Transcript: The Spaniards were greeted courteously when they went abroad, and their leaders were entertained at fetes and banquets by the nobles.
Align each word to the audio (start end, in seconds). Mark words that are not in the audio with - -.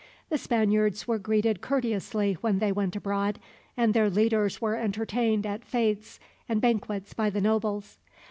The 0.31 0.37
Spaniards 0.39 1.07
were 1.07 1.19
greeted 1.19 1.61
courteously 1.61 2.33
when 2.41 2.57
they 2.57 2.71
went 2.71 2.95
abroad, 2.95 3.37
and 3.77 3.93
their 3.93 4.09
leaders 4.09 4.59
were 4.59 4.75
entertained 4.75 5.45
at 5.45 5.63
fetes 5.63 6.19
and 6.49 6.59
banquets 6.59 7.13
by 7.13 7.29
the 7.29 7.39
nobles. 7.39 7.99